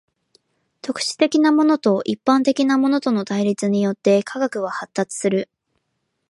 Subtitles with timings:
[0.81, 5.47] 特殊的なものと一般的なものとの対立によって科学は発達する。